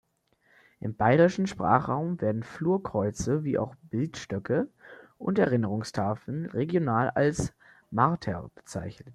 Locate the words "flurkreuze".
2.41-3.43